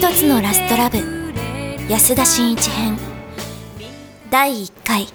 [0.00, 0.96] 一つのラストラブ。
[1.86, 2.96] 安田真一編。
[4.30, 5.06] 第1回。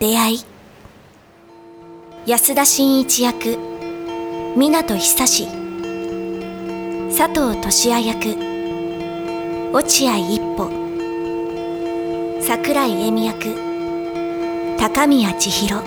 [0.00, 0.44] 出会い。
[2.24, 3.58] 安田真一役。
[4.56, 5.46] 湊久志。
[7.14, 8.38] 佐藤俊也役。
[9.70, 10.70] 落合一歩。
[12.40, 13.54] 桜井恵美役。
[14.78, 15.82] 高宮千尋。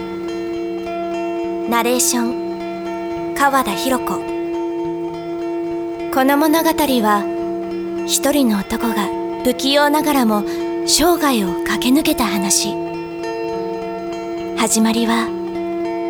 [1.68, 3.34] ナレーション。
[3.34, 4.20] 川田博子。
[6.14, 7.39] この物語は
[8.10, 8.96] 一人の男が
[9.44, 10.44] 不器用ながらも
[10.88, 12.74] 生涯を駆け抜けた話。
[14.58, 15.28] 始まりは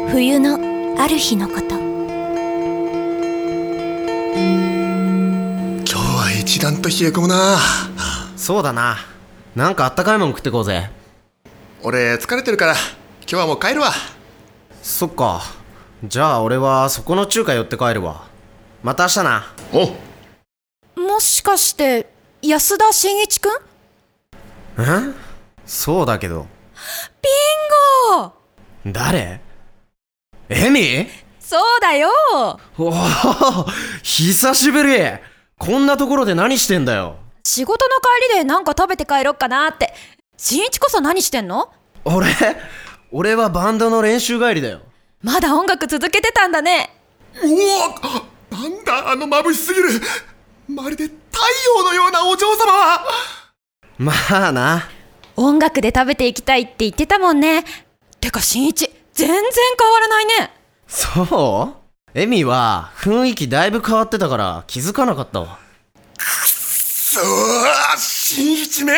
[0.09, 0.57] 冬の
[0.97, 1.75] ある日のこと。
[1.75, 1.83] 今
[5.83, 7.57] 日は一段と冷え込むな。
[8.37, 8.95] そうだな。
[9.53, 10.89] なんかあったかいもん食ってこうぜ。
[11.83, 12.75] 俺疲れてるから
[13.23, 13.91] 今日はもう帰るわ。
[14.81, 15.41] そっか。
[16.05, 18.23] じゃあ俺はそこの中華寄って帰るわ。
[18.83, 19.53] また明日な。
[19.73, 20.08] お
[21.19, 22.07] もしかして
[22.41, 25.15] 安田真一くんん
[25.65, 26.47] そうだけど。
[27.21, 27.29] ビ
[28.15, 28.31] ンゴ！
[28.85, 29.41] 誰？
[30.47, 31.07] エミ？
[31.41, 32.09] そうだよ。
[32.77, 32.93] おお
[34.01, 34.97] 久しぶり。
[35.57, 37.17] こんなところで何してんだよ。
[37.43, 39.93] 仕事の帰りでなんか食べて帰ろっかなって。
[40.37, 41.69] 真一こそ何してんの？
[42.05, 42.27] 俺？
[43.11, 44.79] 俺はバンドの練習帰りだよ。
[45.21, 46.95] まだ音楽続けてたんだね。
[47.43, 47.45] う
[48.53, 49.89] おなんだあの眩しすぎる
[50.69, 51.15] まるで太
[51.79, 52.71] 陽のようなお嬢様。
[52.71, 53.03] は
[53.97, 54.13] ま
[54.49, 54.87] あな。
[55.35, 57.65] 音楽で食べていきたいって言ってたもんね。
[58.21, 59.39] てか真一全然
[59.79, 60.53] 変わらないね。
[60.87, 61.73] そ
[62.13, 62.17] う？
[62.19, 65.57] エミは雰囲気だいぶ変わってたから気づかなかったわ。
[66.19, 67.25] そう
[67.97, 68.93] 新一め。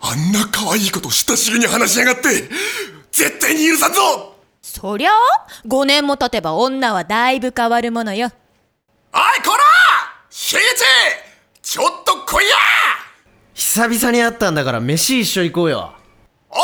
[0.00, 2.48] あんな可愛いこと親しげに話しやがって
[3.10, 4.36] 絶対に許さんぞ。
[4.62, 5.12] そりゃあ
[5.66, 8.30] 5年も経てば女はだいぶ変わるものよ。
[9.14, 9.51] おいこ
[10.58, 10.82] ら新一
[11.62, 12.56] ちょっと来いや！
[13.54, 15.94] 久々に会ったんだから飯一緒行こうよ。
[16.50, 16.60] おい！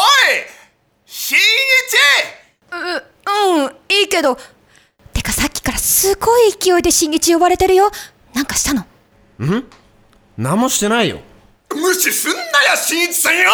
[1.06, 1.42] 新一
[2.72, 2.76] う
[3.56, 4.36] うんいいけど。
[5.12, 7.90] てかさっきからすごい勢いで真一呼ばれてるよ。
[8.34, 8.82] なんかしたの？
[8.82, 8.86] ん？
[10.36, 11.20] 何もしてないよ。
[11.74, 12.40] 無視すんな
[12.70, 13.50] や新一さんよ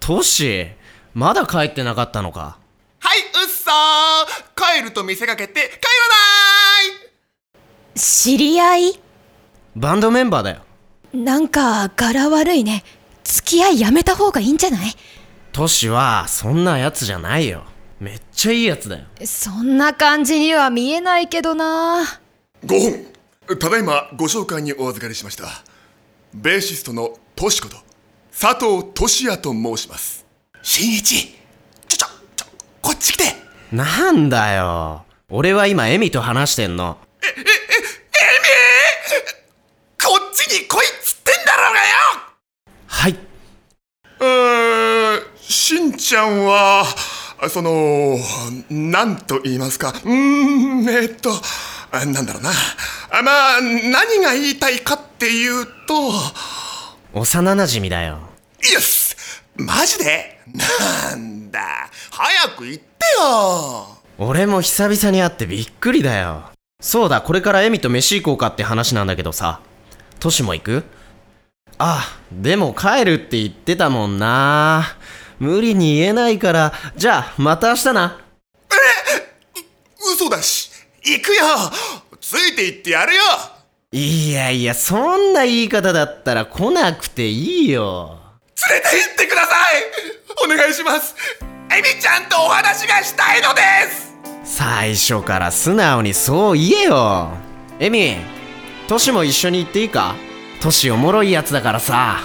[0.00, 0.68] トシ
[1.12, 2.58] まだ帰ってなかったのか？
[3.00, 4.76] はいうっそー！
[4.78, 5.78] 帰ると見せかけて帰らない
[7.98, 9.00] 知り合い？
[9.76, 10.62] バンドメンバーだよ。
[11.12, 12.84] なんか柄悪いね。
[13.24, 14.94] 付き合いやめた方がいいんじゃない？
[15.52, 17.64] トシはそんなやつじゃないよ。
[18.00, 19.04] めっちゃいいやつだよ。
[19.24, 22.04] そんな感じには見えないけどな。
[22.64, 23.04] 5
[23.48, 25.46] 本ただいまご紹介にお預かりしました。
[26.32, 27.76] ベーシストのトシこと
[28.30, 30.24] 佐藤俊也と申します。
[30.62, 31.34] 新一。
[31.88, 32.06] ちょちょ
[32.36, 32.46] ちょ
[32.80, 33.24] こっち来て。
[33.72, 35.04] なんだよ。
[35.30, 36.98] 俺は今エミと話してんの。
[40.00, 41.86] こっちに来いっつってんだろうがよ
[42.86, 43.18] はい
[44.20, 46.86] うーんしんちゃんは
[47.50, 48.16] その
[48.70, 51.30] なんと言いますかうーんえっと
[51.92, 52.50] あなんだろうな。
[52.50, 56.12] あまあ何が言いたいかっていうと
[57.12, 58.20] 幼馴染だよ。
[58.62, 60.40] イエスマジで？
[61.10, 61.90] なんだ。
[62.10, 62.82] 早く言って
[63.20, 63.98] よ。
[64.16, 66.44] 俺も久々に会ってびっくりだよ。
[66.80, 69.60] そうだこれからエミと飯行こうかって話なんだけどさ。
[70.20, 70.84] トシも行く？
[71.76, 74.96] あでも帰るって言ってたもんな
[75.38, 76.72] 無理に言えないから。
[76.96, 78.20] じゃあまた明日な。
[80.12, 80.70] 嘘だし。
[81.04, 81.44] 行くよ。
[82.20, 83.22] ついて行ってやるよ。
[83.92, 88.18] いやいやそんな言い方だったら来なくていいよ。
[88.68, 89.84] 連れて行ってください。
[90.44, 91.14] お願いします。
[91.70, 94.14] エミちゃんとお話がしたいのです。
[94.44, 97.30] 最初から素直にそう言えよ。
[97.78, 98.16] エミ
[98.88, 100.14] トシも一緒に行っていいか？
[100.60, 102.20] トシおもろいやつだからさ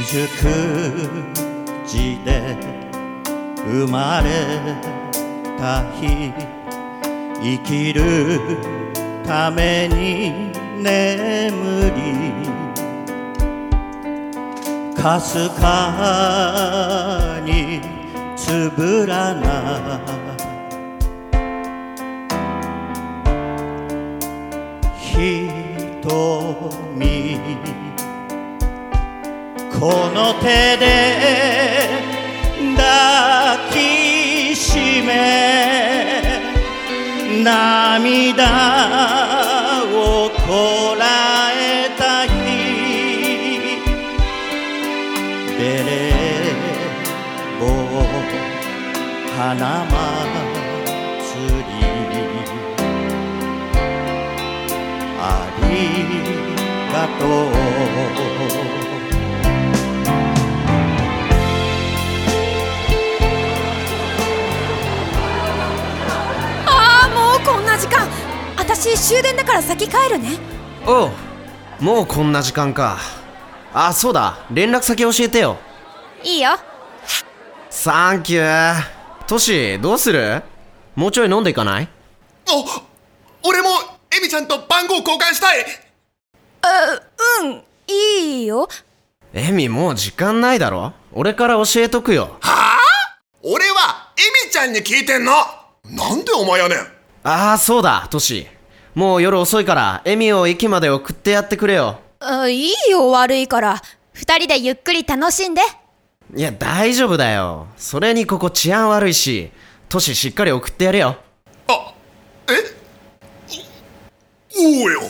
[0.00, 1.20] 29
[2.24, 2.56] で
[3.66, 4.30] 生まれ
[5.58, 6.32] た日
[7.42, 8.40] 生きる
[9.26, 10.52] ために
[10.82, 11.92] 眠
[14.94, 17.82] りかすかに
[18.36, 20.02] つぶらない
[24.98, 25.50] 瞳
[29.80, 30.84] この手で
[32.76, 36.22] 抱きしめ
[37.42, 38.44] 涙
[39.90, 41.02] をこら
[41.54, 42.28] えた日。
[45.56, 46.54] ベレー
[47.58, 47.64] 帽
[49.34, 49.96] 花祭
[51.56, 51.80] り。
[55.18, 55.24] あ
[55.62, 55.64] り
[56.92, 57.24] がと
[57.56, 57.59] う。
[68.80, 70.38] 私終電だから先帰るね。
[70.86, 71.10] おう
[71.84, 72.96] もうこんな時間か。
[73.74, 74.38] あそうだ。
[74.50, 75.58] 連絡先教えてよ。
[76.24, 76.52] いいよ。
[77.68, 78.74] サンキュー
[79.26, 80.42] トシどうする？
[80.96, 81.88] もうちょい飲んでいかない？
[83.44, 83.68] お俺も
[84.16, 85.66] エミちゃんと番号交換したい。
[87.42, 88.66] うんいいよ。
[89.34, 90.94] エミもう時間ないだろ？
[91.12, 92.38] 俺から教えとくよ。
[92.40, 92.80] はあ？
[93.42, 95.32] 俺はエミちゃんに聞いてんの？
[95.84, 96.78] なんでお前やねん。
[97.24, 98.46] ああそうだトシ
[98.94, 102.00] もう夜遅いからエミを駅まで送ってやってくれよ。
[102.18, 103.82] あいいよ悪いから。
[104.12, 105.62] 二人でゆっくり楽しんで。
[106.36, 107.68] いや大丈夫だよ。
[107.76, 109.50] それにここ治安悪いし
[109.88, 111.16] トシしっかり送ってやれよ。
[111.68, 111.94] あ
[112.48, 112.52] え？
[114.58, 115.00] おおうよ。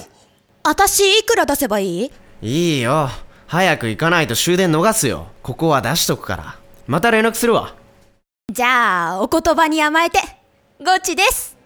[0.62, 2.12] 私いくら出せばいい？
[2.42, 3.08] いいよ。
[3.46, 5.26] 早く行かないと終電逃すよ。
[5.42, 6.56] ここは出しとくから。
[6.86, 7.74] また連絡するわ。
[8.52, 10.18] じゃあお言葉に甘えて
[10.78, 11.56] ゴチです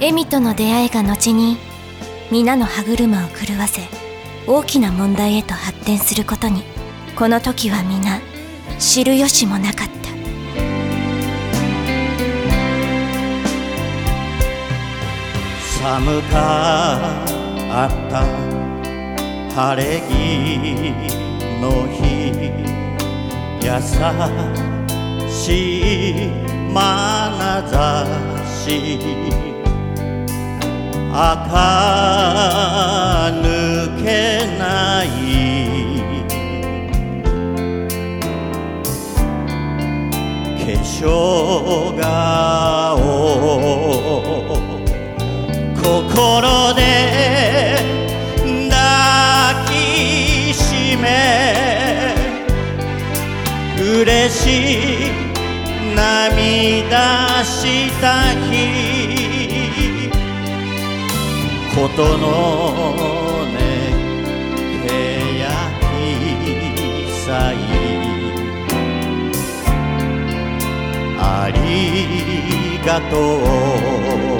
[0.00, 1.56] エミとの出会いが後に
[2.30, 3.82] 皆の歯車を狂わせ
[4.46, 6.64] 大きな問題へと発展することに
[7.16, 8.20] この時は皆
[8.78, 9.94] 知る由もなかった。
[15.80, 17.24] 寒か
[17.86, 18.24] った
[19.54, 20.10] 晴れ着
[21.60, 22.04] の日。
[23.64, 23.70] 優
[25.30, 26.30] しい
[26.74, 28.06] 眼差
[28.66, 29.53] し。
[31.16, 31.46] 垢
[33.40, 34.08] 抜け
[34.58, 35.06] ない。
[40.58, 42.98] 化粧顔
[45.76, 46.80] 心で
[48.68, 48.74] 抱
[49.66, 49.72] き
[50.52, 51.06] しめ
[53.78, 54.42] 嬉し
[55.10, 55.14] い
[55.94, 57.54] 涙し
[58.00, 58.43] た日
[61.96, 63.58] とのね
[64.84, 65.42] けや
[65.80, 67.54] きさい
[71.16, 74.33] ありがとう。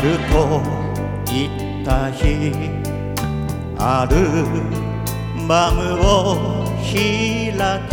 [0.00, 0.62] なると
[1.26, 1.34] 言
[1.82, 2.52] った日
[3.78, 4.16] アル
[5.46, 6.92] バムを開
[7.90, 7.92] き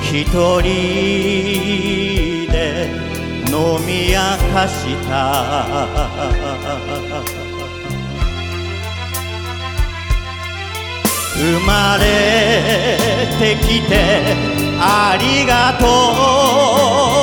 [0.00, 0.62] 一人
[2.52, 2.54] で
[3.48, 3.52] 飲
[3.84, 4.18] み明
[4.54, 4.74] かし
[5.08, 5.12] た。
[11.38, 12.04] 生まれ
[13.38, 13.92] てきて
[14.78, 15.84] ありがと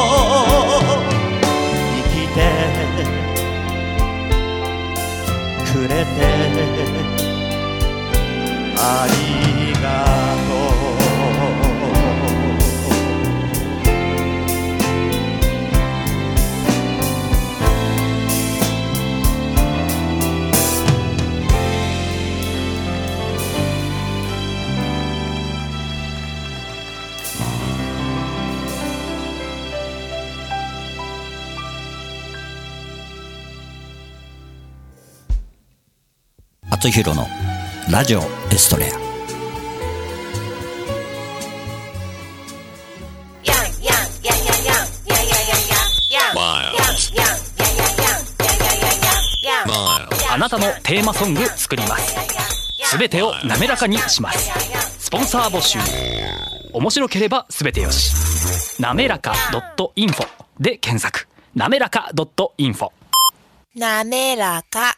[0.10, 0.13] う。
[8.76, 9.43] あり
[36.84, 37.26] 厚弘の
[37.90, 38.20] ラジオ
[38.52, 39.04] エストレア。
[50.30, 52.18] あなたのテーマソング作ります。
[52.84, 54.52] すべてを滑らかにします。
[55.06, 55.80] スポンサー募集。
[56.74, 58.82] 面白ければすべてよし。
[58.82, 59.32] なめらか
[59.96, 60.28] .info
[60.60, 61.30] で検索。
[61.56, 62.90] なめらか .info
[63.74, 64.98] なめらか。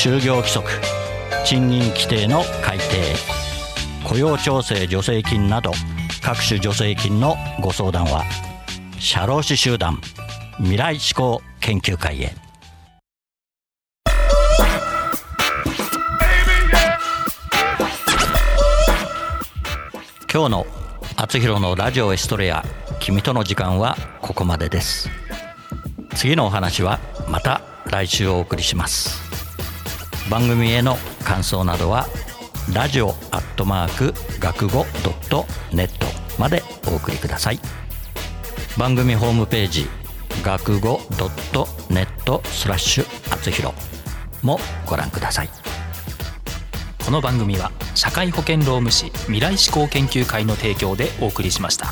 [0.00, 0.70] 就業規則
[1.44, 2.84] 賃金規定の改定
[4.04, 5.72] 雇用調整助成金など
[6.22, 8.22] 各種助成金のご相談は
[9.00, 10.00] 社労士集団
[10.58, 12.32] 未来志向研究会へ。
[20.32, 20.66] 今日の
[21.16, 22.64] 「あつひろのラジオエストレア
[23.00, 25.10] 君との時間」はここまでです。
[26.14, 29.27] 次のお話はまた来週お送りします。
[30.30, 32.06] 番組への感想などは
[32.74, 36.06] ラジオアットマーク学語ドットネット
[36.38, 37.60] までお送りください
[38.76, 39.86] 番組ホームページ
[40.42, 43.72] 学語ドットネットスラッシュあつひろ
[44.42, 45.48] もご覧ください
[47.04, 51.86] この番組は社会保険労務士未来志向研究会の提供でお送りしました。